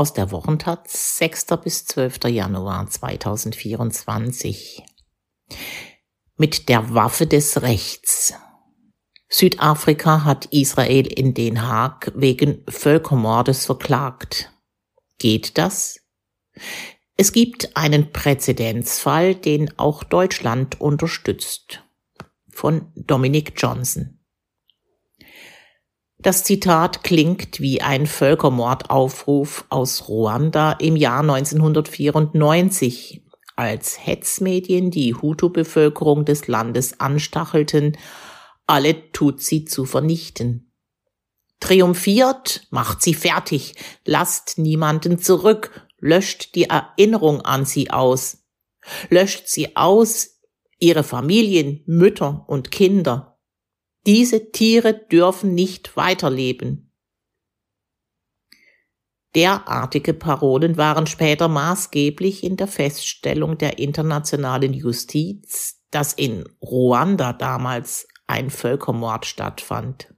aus 0.00 0.14
der 0.14 0.30
Wochentaz 0.30 1.18
6. 1.18 1.46
bis 1.62 1.84
12. 1.84 2.20
Januar 2.28 2.88
2024. 2.88 4.82
Mit 6.38 6.70
der 6.70 6.94
Waffe 6.94 7.26
des 7.26 7.60
Rechts. 7.60 8.32
Südafrika 9.28 10.24
hat 10.24 10.46
Israel 10.46 11.06
in 11.06 11.34
Den 11.34 11.68
Haag 11.68 12.12
wegen 12.14 12.64
Völkermordes 12.66 13.66
verklagt. 13.66 14.50
Geht 15.18 15.58
das? 15.58 16.00
Es 17.18 17.32
gibt 17.32 17.76
einen 17.76 18.10
Präzedenzfall, 18.10 19.34
den 19.34 19.78
auch 19.78 20.02
Deutschland 20.02 20.80
unterstützt. 20.80 21.84
Von 22.50 22.90
Dominic 22.94 23.52
Johnson. 23.54 24.19
Das 26.22 26.44
Zitat 26.44 27.02
klingt 27.02 27.60
wie 27.60 27.80
ein 27.80 28.06
Völkermordaufruf 28.06 29.64
aus 29.70 30.06
Ruanda 30.06 30.72
im 30.72 30.94
Jahr 30.94 31.20
1994, 31.20 33.24
als 33.56 34.06
Hetzmedien 34.06 34.90
die 34.90 35.14
Hutu-Bevölkerung 35.14 36.26
des 36.26 36.46
Landes 36.46 37.00
anstachelten, 37.00 37.96
alle 38.66 39.10
Tutsi 39.12 39.64
zu 39.64 39.86
vernichten. 39.86 40.74
Triumphiert, 41.58 42.66
macht 42.68 43.00
sie 43.00 43.14
fertig, 43.14 43.76
lasst 44.04 44.58
niemanden 44.58 45.18
zurück, 45.18 45.86
löscht 46.00 46.54
die 46.54 46.64
Erinnerung 46.64 47.40
an 47.40 47.64
sie 47.64 47.90
aus, 47.90 48.44
löscht 49.08 49.46
sie 49.46 49.74
aus, 49.74 50.38
ihre 50.78 51.02
Familien, 51.02 51.82
Mütter 51.86 52.44
und 52.46 52.70
Kinder, 52.70 53.29
diese 54.06 54.50
Tiere 54.50 54.94
dürfen 54.94 55.54
nicht 55.54 55.96
weiterleben. 55.96 56.92
Derartige 59.34 60.12
Parolen 60.12 60.76
waren 60.76 61.06
später 61.06 61.46
maßgeblich 61.46 62.42
in 62.42 62.56
der 62.56 62.66
Feststellung 62.66 63.58
der 63.58 63.78
internationalen 63.78 64.74
Justiz, 64.74 65.84
dass 65.90 66.12
in 66.12 66.44
Ruanda 66.60 67.32
damals 67.32 68.08
ein 68.26 68.50
Völkermord 68.50 69.26
stattfand. 69.26 70.12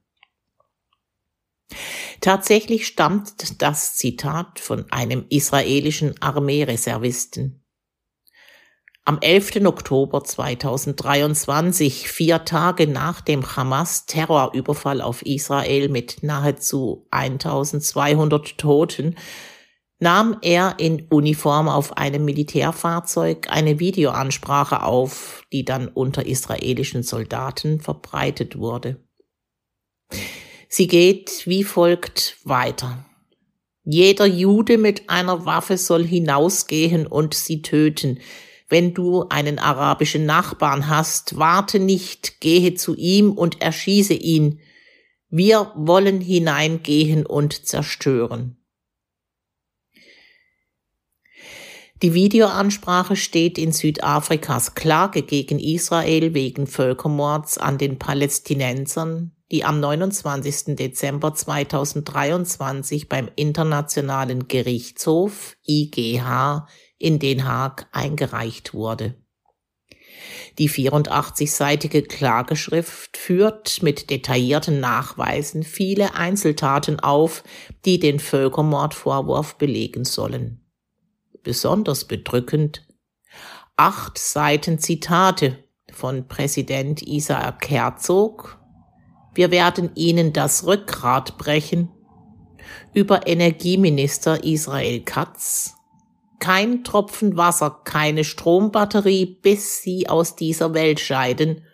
Tatsächlich 2.20 2.86
stammt 2.86 3.60
das 3.62 3.96
Zitat 3.96 4.60
von 4.60 4.90
einem 4.92 5.26
israelischen 5.28 6.20
Armeereservisten. 6.20 7.61
Am 9.04 9.18
11. 9.20 9.66
Oktober 9.66 10.22
2023, 10.22 12.08
vier 12.08 12.44
Tage 12.44 12.86
nach 12.86 13.20
dem 13.20 13.56
Hamas-Terrorüberfall 13.56 15.00
auf 15.00 15.22
Israel 15.22 15.88
mit 15.88 16.22
nahezu 16.22 17.08
1200 17.10 18.58
Toten, 18.58 19.16
nahm 19.98 20.36
er 20.40 20.76
in 20.78 21.08
Uniform 21.10 21.68
auf 21.68 21.96
einem 21.96 22.24
Militärfahrzeug 22.24 23.48
eine 23.50 23.80
Videoansprache 23.80 24.84
auf, 24.84 25.42
die 25.52 25.64
dann 25.64 25.88
unter 25.88 26.24
israelischen 26.24 27.02
Soldaten 27.02 27.80
verbreitet 27.80 28.56
wurde. 28.56 29.02
Sie 30.68 30.86
geht 30.86 31.42
wie 31.48 31.64
folgt 31.64 32.36
weiter. 32.44 33.04
Jeder 33.82 34.26
Jude 34.26 34.78
mit 34.78 35.10
einer 35.10 35.44
Waffe 35.44 35.76
soll 35.76 36.04
hinausgehen 36.04 37.08
und 37.08 37.34
sie 37.34 37.62
töten, 37.62 38.20
wenn 38.72 38.94
du 38.94 39.28
einen 39.28 39.58
arabischen 39.58 40.24
Nachbarn 40.24 40.88
hast, 40.88 41.36
warte 41.36 41.78
nicht, 41.78 42.40
gehe 42.40 42.72
zu 42.72 42.96
ihm 42.96 43.32
und 43.32 43.60
erschieße 43.60 44.14
ihn. 44.14 44.60
Wir 45.28 45.70
wollen 45.76 46.22
hineingehen 46.22 47.26
und 47.26 47.66
zerstören. 47.66 48.56
Die 52.00 52.14
Videoansprache 52.14 53.14
steht 53.14 53.58
in 53.58 53.72
Südafrikas 53.72 54.74
Klage 54.74 55.20
gegen 55.20 55.58
Israel 55.58 56.32
wegen 56.32 56.66
Völkermords 56.66 57.58
an 57.58 57.76
den 57.76 57.98
Palästinensern, 57.98 59.32
die 59.50 59.64
am 59.64 59.80
29. 59.80 60.76
Dezember 60.76 61.34
2023 61.34 63.10
beim 63.10 63.28
Internationalen 63.36 64.48
Gerichtshof 64.48 65.58
IGH 65.66 66.66
in 67.02 67.18
Den 67.18 67.44
Haag 67.44 67.88
eingereicht 67.90 68.74
wurde. 68.74 69.16
Die 70.58 70.70
84-seitige 70.70 72.06
Klageschrift 72.06 73.16
führt 73.16 73.82
mit 73.82 74.10
detaillierten 74.10 74.78
Nachweisen 74.78 75.64
viele 75.64 76.14
Einzeltaten 76.14 77.00
auf, 77.00 77.42
die 77.84 77.98
den 77.98 78.20
Völkermordvorwurf 78.20 79.56
belegen 79.56 80.04
sollen. 80.04 80.64
Besonders 81.42 82.04
bedrückend 82.04 82.86
acht 83.76 84.16
Seiten 84.18 84.78
Zitate 84.78 85.58
von 85.90 86.28
Präsident 86.28 87.02
Isaac 87.02 87.68
Herzog. 87.68 88.60
Wir 89.34 89.50
werden 89.50 89.90
Ihnen 89.96 90.32
das 90.32 90.66
Rückgrat 90.66 91.36
brechen. 91.36 91.88
Über 92.94 93.26
Energieminister 93.26 94.44
Israel 94.44 95.00
Katz 95.00 95.74
kein 96.42 96.82
Tropfen 96.82 97.36
Wasser, 97.36 97.82
keine 97.84 98.24
Strombatterie, 98.24 99.26
bis 99.26 99.80
sie 99.80 100.08
aus 100.08 100.34
dieser 100.34 100.74
Welt 100.74 100.98
scheiden, 100.98 101.64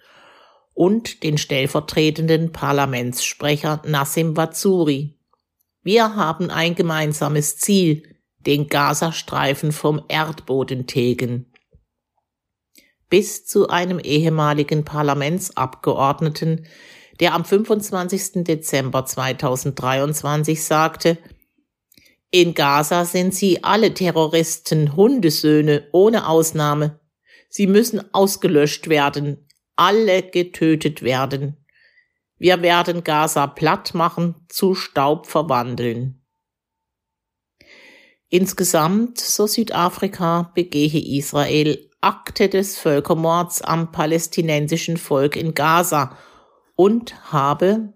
und 0.74 1.22
den 1.22 1.38
stellvertretenden 1.38 2.52
Parlamentssprecher 2.52 3.80
Nassim 3.86 4.36
Wazuri. 4.36 5.18
Wir 5.82 6.14
haben 6.14 6.50
ein 6.50 6.74
gemeinsames 6.74 7.56
Ziel, 7.56 8.02
den 8.40 8.68
Gazastreifen 8.68 9.72
vom 9.72 10.02
Erdboden 10.06 10.86
tilgen. 10.86 11.50
Bis 13.08 13.46
zu 13.46 13.70
einem 13.70 13.98
ehemaligen 13.98 14.84
Parlamentsabgeordneten, 14.84 16.66
der 17.20 17.32
am 17.32 17.46
25. 17.46 18.44
Dezember 18.44 19.06
2023 19.06 20.62
sagte, 20.62 21.16
in 22.30 22.54
Gaza 22.54 23.04
sind 23.04 23.34
sie 23.34 23.64
alle 23.64 23.94
Terroristen 23.94 24.94
Hundesöhne 24.94 25.88
ohne 25.92 26.28
Ausnahme. 26.28 27.00
Sie 27.48 27.66
müssen 27.66 28.12
ausgelöscht 28.12 28.88
werden, 28.88 29.48
alle 29.76 30.22
getötet 30.22 31.02
werden. 31.02 31.64
Wir 32.36 32.60
werden 32.62 33.02
Gaza 33.02 33.46
platt 33.46 33.94
machen, 33.94 34.34
zu 34.48 34.74
Staub 34.74 35.26
verwandeln. 35.26 36.22
Insgesamt, 38.28 39.18
so 39.18 39.46
Südafrika, 39.46 40.52
begehe 40.54 41.18
Israel 41.18 41.88
Akte 42.02 42.48
des 42.48 42.78
Völkermords 42.78 43.62
am 43.62 43.90
palästinensischen 43.90 44.98
Volk 44.98 45.34
in 45.34 45.54
Gaza 45.54 46.16
und 46.76 47.32
habe 47.32 47.94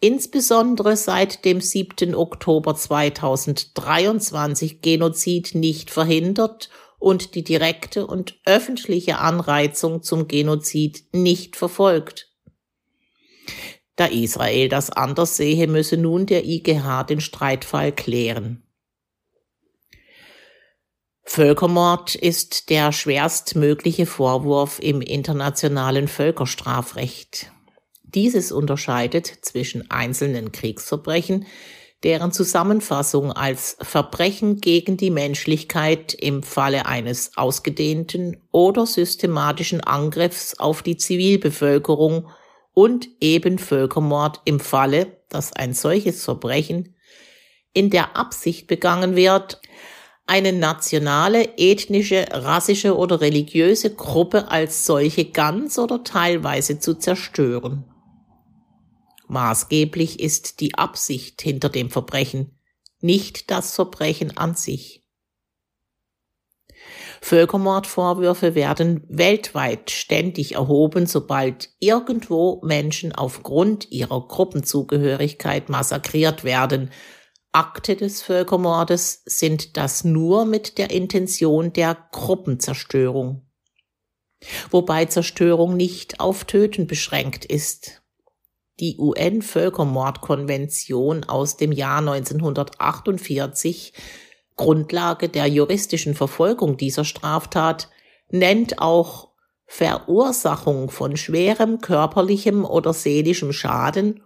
insbesondere 0.00 0.96
seit 0.96 1.44
dem 1.44 1.60
7. 1.60 2.14
Oktober 2.14 2.74
2023 2.74 4.80
Genozid 4.80 5.54
nicht 5.54 5.90
verhindert 5.90 6.70
und 6.98 7.34
die 7.34 7.44
direkte 7.44 8.06
und 8.06 8.38
öffentliche 8.44 9.18
Anreizung 9.18 10.02
zum 10.02 10.28
Genozid 10.28 11.04
nicht 11.12 11.56
verfolgt. 11.56 12.28
Da 13.96 14.06
Israel 14.06 14.68
das 14.68 14.90
anders 14.90 15.36
sehe, 15.36 15.66
müsse 15.66 15.98
nun 15.98 16.26
der 16.26 16.46
IGH 16.46 17.04
den 17.04 17.20
Streitfall 17.20 17.92
klären. 17.92 18.62
Völkermord 21.22 22.14
ist 22.14 22.70
der 22.70 22.92
schwerstmögliche 22.92 24.06
Vorwurf 24.06 24.78
im 24.80 25.00
internationalen 25.00 26.08
Völkerstrafrecht. 26.08 27.52
Dieses 28.14 28.50
unterscheidet 28.50 29.26
zwischen 29.42 29.90
einzelnen 29.90 30.52
Kriegsverbrechen, 30.52 31.46
deren 32.02 32.32
Zusammenfassung 32.32 33.30
als 33.32 33.76
Verbrechen 33.80 34.60
gegen 34.60 34.96
die 34.96 35.10
Menschlichkeit 35.10 36.14
im 36.14 36.42
Falle 36.42 36.86
eines 36.86 37.36
ausgedehnten 37.36 38.38
oder 38.50 38.86
systematischen 38.86 39.82
Angriffs 39.82 40.58
auf 40.58 40.82
die 40.82 40.96
Zivilbevölkerung 40.96 42.28
und 42.72 43.08
eben 43.20 43.58
Völkermord 43.58 44.40
im 44.44 44.60
Falle, 44.60 45.18
dass 45.28 45.52
ein 45.52 45.74
solches 45.74 46.24
Verbrechen 46.24 46.96
in 47.74 47.90
der 47.90 48.16
Absicht 48.16 48.66
begangen 48.66 49.14
wird, 49.14 49.60
eine 50.26 50.52
nationale, 50.52 51.58
ethnische, 51.58 52.24
rassische 52.30 52.96
oder 52.96 53.20
religiöse 53.20 53.94
Gruppe 53.94 54.48
als 54.48 54.86
solche 54.86 55.26
ganz 55.26 55.78
oder 55.78 56.02
teilweise 56.02 56.78
zu 56.78 56.94
zerstören. 56.94 57.89
Maßgeblich 59.30 60.18
ist 60.18 60.58
die 60.58 60.74
Absicht 60.74 61.40
hinter 61.40 61.68
dem 61.68 61.88
Verbrechen, 61.88 62.58
nicht 63.00 63.52
das 63.52 63.76
Verbrechen 63.76 64.36
an 64.36 64.56
sich. 64.56 65.06
Völkermordvorwürfe 67.20 68.56
werden 68.56 69.04
weltweit 69.08 69.92
ständig 69.92 70.56
erhoben, 70.56 71.06
sobald 71.06 71.70
irgendwo 71.78 72.60
Menschen 72.64 73.14
aufgrund 73.14 73.92
ihrer 73.92 74.26
Gruppenzugehörigkeit 74.26 75.68
massakriert 75.68 76.42
werden, 76.42 76.90
Akte 77.52 77.94
des 77.94 78.22
Völkermordes 78.22 79.22
sind 79.26 79.76
das 79.76 80.02
nur 80.02 80.44
mit 80.44 80.76
der 80.76 80.90
Intention 80.90 81.72
der 81.72 81.96
Gruppenzerstörung. 82.10 83.48
Wobei 84.72 85.04
Zerstörung 85.04 85.76
nicht 85.76 86.18
auf 86.18 86.44
Töten 86.46 86.88
beschränkt 86.88 87.44
ist. 87.44 87.99
Die 88.80 88.96
UN-Völkermordkonvention 88.98 91.22
aus 91.24 91.58
dem 91.58 91.70
Jahr 91.70 91.98
1948, 91.98 93.92
Grundlage 94.56 95.28
der 95.28 95.46
juristischen 95.46 96.14
Verfolgung 96.14 96.78
dieser 96.78 97.04
Straftat, 97.04 97.90
nennt 98.30 98.80
auch 98.80 99.28
Verursachung 99.66 100.90
von 100.90 101.16
schwerem 101.16 101.80
körperlichem 101.80 102.64
oder 102.64 102.92
seelischem 102.92 103.52
Schaden 103.52 104.20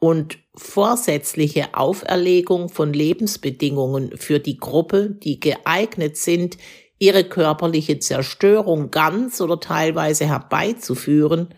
und 0.00 0.38
vorsätzliche 0.54 1.74
Auferlegung 1.74 2.68
von 2.68 2.92
Lebensbedingungen 2.92 4.16
für 4.16 4.40
die 4.40 4.58
Gruppe, 4.58 5.10
die 5.10 5.38
geeignet 5.38 6.16
sind, 6.16 6.56
ihre 6.98 7.24
körperliche 7.24 7.98
Zerstörung 7.98 8.90
ganz 8.90 9.40
oder 9.40 9.60
teilweise 9.60 10.26
herbeizuführen, 10.26 11.54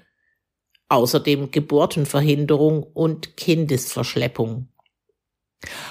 außerdem 0.92 1.50
Geburtenverhinderung 1.50 2.82
und 2.82 3.36
Kindesverschleppung. 3.36 4.68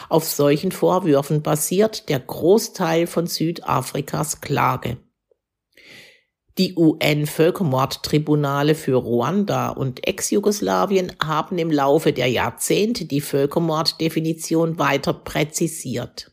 Auf 0.09 0.25
solchen 0.25 0.71
Vorwürfen 0.71 1.41
basiert 1.41 2.09
der 2.09 2.19
Großteil 2.19 3.07
von 3.07 3.27
Südafrikas 3.27 4.41
Klage. 4.41 4.97
Die 6.57 6.75
UN-Völkermordtribunale 6.75 8.75
für 8.75 8.95
Ruanda 8.95 9.69
und 9.69 10.05
Ex-Jugoslawien 10.05 11.13
haben 11.23 11.57
im 11.57 11.71
Laufe 11.71 12.11
der 12.11 12.27
Jahrzehnte 12.27 13.05
die 13.05 13.21
Völkermorddefinition 13.21 14.77
weiter 14.77 15.13
präzisiert. 15.13 16.31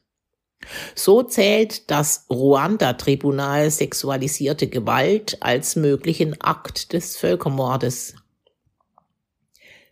So 0.97 1.23
zählt 1.23 1.89
das 1.91 2.27
Ruanda-Tribunal 2.29 3.71
sexualisierte 3.71 4.67
Gewalt 4.67 5.39
als 5.41 5.77
möglichen 5.77 6.39
Akt 6.41 6.93
des 6.93 7.17
Völkermordes. 7.17 8.17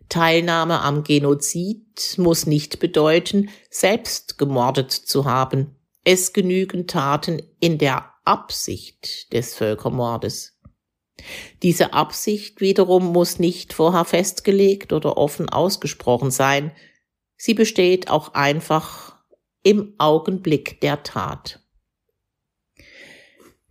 Teilnahme 0.08 0.81
am 0.81 1.03
Genozid 1.03 2.14
muss 2.17 2.47
nicht 2.47 2.79
bedeuten, 2.79 3.50
selbst 3.70 4.38
gemordet 4.38 4.93
zu 4.93 5.25
haben. 5.25 5.76
Es 6.05 6.32
genügen 6.32 6.87
Taten 6.87 7.43
in 7.61 7.79
der 7.79 8.12
Absicht 8.25 9.32
des 9.32 9.55
Völkermordes. 9.55 10.58
Diese 11.62 11.93
Absicht 11.93 12.61
wiederum 12.61 13.06
muss 13.12 13.38
nicht 13.38 13.73
vorher 13.73 14.05
festgelegt 14.05 14.93
oder 14.93 15.17
offen 15.17 15.49
ausgesprochen 15.49 16.31
sein. 16.31 16.73
Sie 17.37 17.55
besteht 17.55 18.11
auch 18.11 18.35
einfach 18.35 19.17
im 19.62 19.94
Augenblick 19.99 20.81
der 20.81 21.03
Tat. 21.03 21.66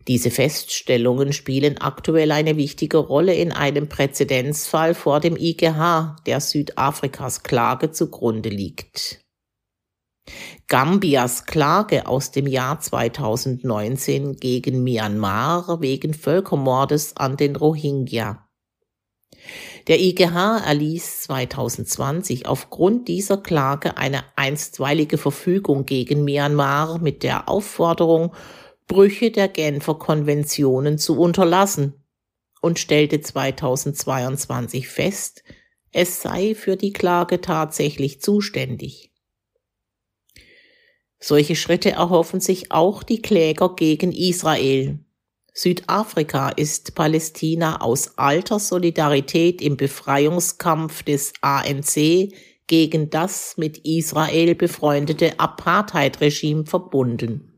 Diese 0.07 0.30
Feststellungen 0.30 1.34
spielen 1.34 1.80
aktuell 1.80 2.31
eine 2.31 2.57
wichtige 2.57 2.98
Rolle 2.98 3.34
in 3.34 3.52
einem 3.52 3.90
Präzedenzfall 3.90 4.94
vor 4.94 5.19
dem 5.19 5.36
IGH, 5.36 6.18
der 6.28 6.42
Südafrikas 6.42 7.42
Klage 7.42 7.92
zugrunde 7.92 8.50
liegt. 8.50 9.19
Gambias 10.68 11.46
Klage 11.46 12.07
aus 12.07 12.31
dem 12.31 12.48
Jahr 12.48 12.80
2019 12.80 14.38
gegen 14.38 14.84
Myanmar 14.84 15.81
wegen 15.81 16.13
Völkermordes 16.13 17.18
an 17.18 17.38
den 17.38 17.56
Rohingya. 17.56 18.48
Der 19.88 20.00
IGH 20.00 20.63
erließ 20.66 21.22
2020 21.24 22.48
aufgrund 22.48 23.08
dieser 23.08 23.38
Klage 23.38 23.98
eine 23.98 24.24
einstweilige 24.36 25.19
Verfügung 25.19 25.86
gegen 25.86 26.24
Myanmar 26.24 26.98
mit 27.00 27.22
der 27.22 27.48
Aufforderung, 27.48 28.34
Brüche 28.88 29.32
der 29.32 29.48
Genfer 29.48 29.96
Konventionen 29.96 30.98
zu 30.98 31.20
unterlassen 31.20 32.06
und 32.62 32.80
stellte 32.80 33.22
2022 33.22 34.88
fest, 34.88 35.44
es 35.92 36.22
sei 36.22 36.56
für 36.56 36.76
die 36.76 36.94
Klage 36.94 37.42
tatsächlich 37.42 38.22
zuständig. 38.22 39.12
Solche 41.20 41.56
Schritte 41.56 41.92
erhoffen 41.92 42.40
sich 42.40 42.72
auch 42.72 43.02
die 43.02 43.22
Kläger 43.22 43.76
gegen 43.76 44.12
Israel. 44.12 45.00
Südafrika 45.54 46.50
ist 46.50 46.94
Palästina 46.94 47.82
aus 47.82 48.18
alter 48.18 48.60
Solidarität 48.60 49.62
im 49.62 49.78
Befreiungskampf 49.78 51.02
des 51.04 51.34
ANC 51.42 52.34
gegen 52.68 53.10
das 53.10 53.56
mit 53.58 53.80
Israel 53.80 54.54
befreundete 54.54 55.40
Apartheid-Regime 55.40 56.66
verbunden. 56.66 57.55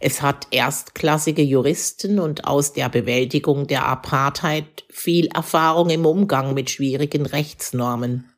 Es 0.00 0.22
hat 0.22 0.48
erstklassige 0.50 1.42
Juristen 1.42 2.18
und 2.18 2.44
aus 2.44 2.72
der 2.72 2.88
Bewältigung 2.88 3.66
der 3.66 3.86
Apartheid 3.86 4.84
viel 4.90 5.28
Erfahrung 5.28 5.90
im 5.90 6.04
Umgang 6.04 6.54
mit 6.54 6.70
schwierigen 6.70 7.26
Rechtsnormen. 7.26 8.30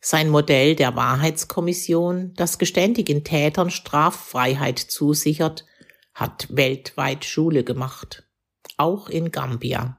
Sein 0.00 0.28
Modell 0.28 0.76
der 0.76 0.96
Wahrheitskommission, 0.96 2.34
das 2.36 2.58
geständigen 2.58 3.24
Tätern 3.24 3.70
Straffreiheit 3.70 4.78
zusichert, 4.78 5.64
hat 6.12 6.46
weltweit 6.50 7.24
Schule 7.24 7.64
gemacht. 7.64 8.24
Auch 8.76 9.08
in 9.08 9.30
Gambia. 9.30 9.98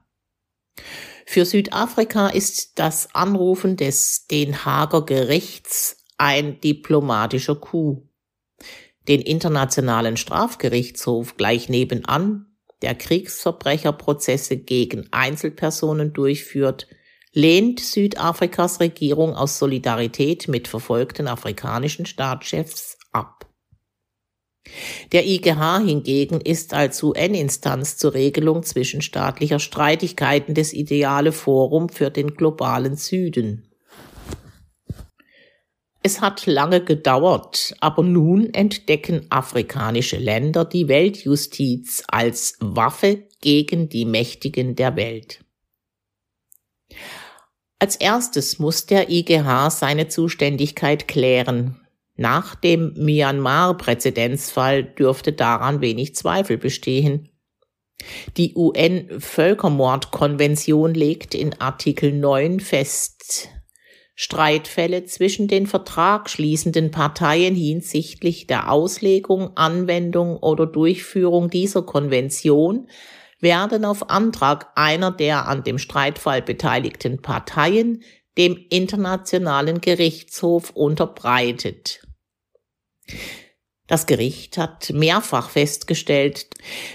Für 1.26 1.44
Südafrika 1.44 2.28
ist 2.28 2.78
das 2.78 3.14
Anrufen 3.14 3.76
des 3.76 4.28
Den 4.28 4.64
Hager 4.64 5.04
Gerichts 5.04 6.04
ein 6.18 6.60
diplomatischer 6.60 7.56
Coup. 7.56 8.05
Den 9.08 9.20
Internationalen 9.20 10.16
Strafgerichtshof 10.16 11.36
gleich 11.36 11.68
nebenan, 11.68 12.46
der 12.82 12.94
Kriegsverbrecherprozesse 12.94 14.56
gegen 14.56 15.08
Einzelpersonen 15.12 16.12
durchführt, 16.12 16.88
lehnt 17.32 17.80
Südafrikas 17.80 18.80
Regierung 18.80 19.34
aus 19.34 19.58
Solidarität 19.58 20.48
mit 20.48 20.68
verfolgten 20.68 21.28
afrikanischen 21.28 22.06
Staatschefs 22.06 22.98
ab. 23.12 23.46
Der 25.12 25.26
IGH 25.26 25.78
hingegen 25.78 26.40
ist 26.40 26.74
als 26.74 27.02
UN-Instanz 27.02 27.96
zur 27.96 28.14
Regelung 28.14 28.62
zwischenstaatlicher 28.62 29.60
Streitigkeiten 29.60 30.54
das 30.54 30.72
ideale 30.72 31.30
Forum 31.30 31.88
für 31.88 32.10
den 32.10 32.34
globalen 32.34 32.96
Süden. 32.96 33.65
Es 36.06 36.20
hat 36.20 36.46
lange 36.46 36.84
gedauert, 36.84 37.74
aber 37.80 38.04
nun 38.04 38.54
entdecken 38.54 39.26
afrikanische 39.28 40.18
Länder 40.18 40.64
die 40.64 40.86
Weltjustiz 40.86 42.04
als 42.06 42.56
Waffe 42.60 43.24
gegen 43.40 43.88
die 43.88 44.04
Mächtigen 44.04 44.76
der 44.76 44.94
Welt. 44.94 45.44
Als 47.80 47.96
erstes 47.96 48.60
muss 48.60 48.86
der 48.86 49.10
IGH 49.10 49.70
seine 49.70 50.06
Zuständigkeit 50.06 51.08
klären. 51.08 51.84
Nach 52.14 52.54
dem 52.54 52.94
Myanmar-Präzedenzfall 52.94 54.84
dürfte 54.84 55.32
daran 55.32 55.80
wenig 55.80 56.14
Zweifel 56.14 56.56
bestehen. 56.56 57.30
Die 58.36 58.54
UN-Völkermordkonvention 58.54 60.94
legt 60.94 61.34
in 61.34 61.60
Artikel 61.60 62.12
9 62.12 62.60
fest, 62.60 63.48
Streitfälle 64.18 65.04
zwischen 65.04 65.46
den 65.46 65.66
vertragschließenden 65.66 66.90
Parteien 66.90 67.54
hinsichtlich 67.54 68.46
der 68.46 68.72
Auslegung, 68.72 69.54
Anwendung 69.56 70.38
oder 70.38 70.66
Durchführung 70.66 71.50
dieser 71.50 71.82
Konvention 71.82 72.88
werden 73.40 73.84
auf 73.84 74.08
Antrag 74.08 74.72
einer 74.74 75.12
der 75.12 75.46
an 75.46 75.62
dem 75.62 75.78
Streitfall 75.78 76.40
beteiligten 76.40 77.20
Parteien 77.20 78.02
dem 78.38 78.58
Internationalen 78.70 79.82
Gerichtshof 79.82 80.70
unterbreitet. 80.70 82.02
Das 83.86 84.06
Gericht 84.06 84.56
hat 84.56 84.90
mehrfach 84.94 85.50
festgestellt, 85.50 86.48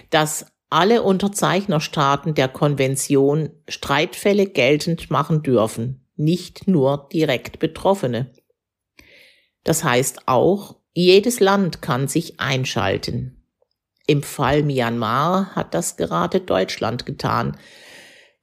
dass 0.09 0.47
alle 0.71 1.03
Unterzeichnerstaaten 1.03 2.33
der 2.33 2.47
Konvention 2.47 3.51
Streitfälle 3.67 4.47
geltend 4.47 5.11
machen 5.11 5.43
dürfen, 5.43 6.00
nicht 6.21 6.67
nur 6.67 7.09
direkt 7.11 7.59
Betroffene. 7.59 8.31
Das 9.63 9.83
heißt 9.83 10.27
auch, 10.27 10.77
jedes 10.93 11.39
Land 11.39 11.81
kann 11.81 12.07
sich 12.07 12.39
einschalten. 12.39 13.43
Im 14.07 14.23
Fall 14.23 14.63
Myanmar 14.63 15.55
hat 15.55 15.73
das 15.73 15.97
gerade 15.97 16.41
Deutschland 16.41 17.05
getan. 17.05 17.57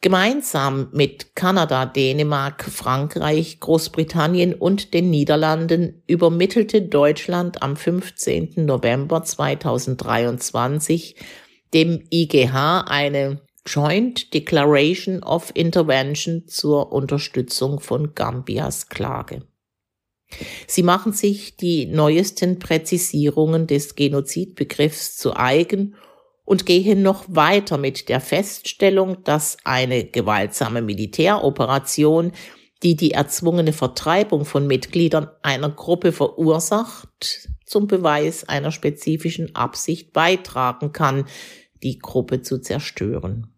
Gemeinsam 0.01 0.91
mit 0.93 1.35
Kanada, 1.35 1.85
Dänemark, 1.85 2.63
Frankreich, 2.63 3.59
Großbritannien 3.59 4.55
und 4.55 4.95
den 4.95 5.11
Niederlanden 5.11 6.05
übermittelte 6.07 6.83
Deutschland 6.83 7.63
am 7.63 7.77
15. 7.77 8.65
November 8.65 9.25
2023 9.25 11.17
dem 11.75 12.05
IGH 12.11 12.85
eine 12.87 13.41
Joint 13.69 14.33
Declaration 14.33 15.23
of 15.23 15.53
Intervention 15.55 16.49
zur 16.49 16.91
Unterstützung 16.91 17.81
von 17.81 18.15
Gambias 18.15 18.89
Klage. 18.89 19.43
Sie 20.67 20.83
machen 20.83 21.13
sich 21.13 21.57
die 21.57 21.85
neuesten 21.85 22.59
Präzisierungen 22.59 23.67
des 23.67 23.95
Genozidbegriffs 23.95 25.19
zu 25.19 25.37
eigen 25.37 25.97
und 26.47 26.65
gehen 26.65 27.03
noch 27.03 27.27
weiter 27.29 27.77
mit 27.77 28.09
der 28.09 28.23
Feststellung, 28.23 29.23
dass 29.25 29.59
eine 29.65 30.05
gewaltsame 30.05 30.81
Militäroperation, 30.81 32.33
die 32.83 32.97
die 32.97 33.11
erzwungene 33.11 33.75
Vertreibung 33.75 34.47
von 34.47 34.67
Mitgliedern 34.67 35.29
einer 35.43 35.69
Gruppe 35.69 36.13
verursacht, 36.13 37.51
zum 37.67 37.87
Beweis 37.87 38.49
einer 38.49 38.73
spezifischen 38.73 39.55
Absicht 39.55 40.15
beitragen 40.15 40.93
kann, 40.93 41.27
die 41.83 41.99
Gruppe 41.99 42.41
zu 42.41 42.63
zerstören. 42.63 43.53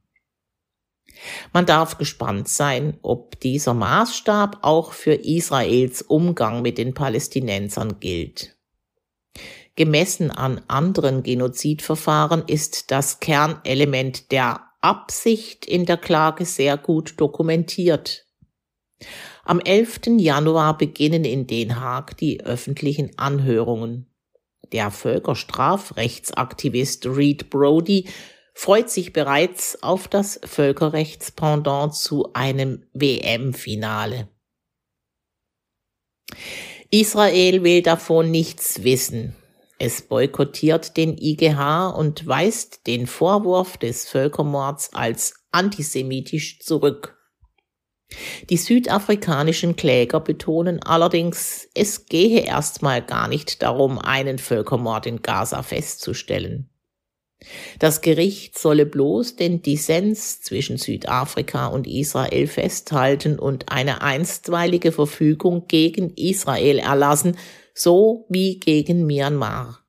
Man 1.53 1.67
darf 1.67 1.99
gespannt 1.99 2.49
sein, 2.49 2.99
ob 3.03 3.39
dieser 3.41 3.75
Maßstab 3.75 4.59
auch 4.63 4.93
für 4.93 5.15
Israels 5.15 6.03
Umgang 6.03 6.63
mit 6.63 6.79
den 6.79 6.95
Palästinensern 6.95 8.01
gilt. 8.01 8.57
Gemessen 9.77 10.31
an 10.31 10.63
anderen 10.69 11.23
Genozidverfahren 11.23 12.45
ist 12.47 12.91
das 12.91 13.21
Kernelement 13.21 14.33
der 14.33 14.63
Absicht 14.81 15.67
in 15.67 15.85
der 15.87 15.99
Klage 15.99 16.45
sehr 16.45 16.77
gut 16.77 17.15
dokumentiert. 17.19 18.27
Am 19.45 19.61
11. 19.61 20.01
Januar 20.19 20.77
beginnen 20.77 21.25
in 21.25 21.47
Den 21.47 21.81
Haag 21.81 22.17
die 22.17 22.43
öffentlichen 22.43 23.17
Anhörungen. 23.19 24.07
Der 24.73 24.91
Völkerstrafrechtsaktivist 24.91 27.07
Reed 27.07 27.51
Brody 27.51 28.09
freut 28.61 28.91
sich 28.91 29.15
bereits 29.15 29.83
auf 29.83 30.07
das 30.07 30.39
Völkerrechtspendant 30.45 31.95
zu 31.95 32.35
einem 32.35 32.85
WM-Finale. 32.93 34.29
Israel 36.91 37.65
will 37.65 37.81
davon 37.81 38.31
nichts 38.31 38.83
wissen. 38.85 39.35
Es 39.79 40.03
boykottiert 40.03 40.99
den 40.99 41.17
IGH 41.17 41.89
und 41.89 42.27
weist 42.27 42.87
den 42.87 43.07
Vorwurf 43.07 43.79
des 43.79 44.07
Völkermords 44.07 44.93
als 44.93 45.33
antisemitisch 45.53 46.61
zurück. 46.61 47.17
Die 48.51 48.59
südafrikanischen 48.59 49.75
Kläger 49.75 50.21
betonen 50.21 50.83
allerdings, 50.83 51.67
es 51.75 52.05
gehe 52.05 52.41
erstmal 52.41 53.01
gar 53.01 53.27
nicht 53.27 53.63
darum, 53.63 53.99
einen 53.99 54.37
Völkermord 54.39 55.07
in 55.07 55.23
Gaza 55.23 55.63
festzustellen. 55.63 56.70
Das 57.79 58.03
Gericht 58.03 58.59
solle 58.59 58.85
bloß 58.87 59.37
den 59.37 59.63
Dissens 59.63 60.43
zwischen 60.43 60.77
Südafrika 60.77 61.69
und 61.69 61.87
Israel 61.87 62.47
festhalten 62.47 63.39
und 63.39 63.71
eine 63.73 64.03
einstweilige 64.03 64.93
Verfügung 64.93 65.67
gegen 65.67 66.15
Israel 66.17 66.79
erlassen, 66.79 67.37
so 67.75 68.27
wie 68.29 68.59
gegen 68.59 69.07
Myanmar. 69.07 69.85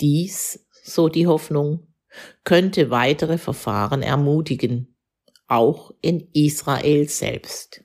Dies, 0.00 0.66
so 0.84 1.08
die 1.08 1.26
Hoffnung, 1.26 1.88
könnte 2.44 2.90
weitere 2.90 3.38
Verfahren 3.38 4.02
ermutigen, 4.02 4.96
auch 5.48 5.92
in 6.00 6.28
Israel 6.32 7.08
selbst. 7.08 7.84